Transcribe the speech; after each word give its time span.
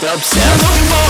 dubstep. 0.00 1.09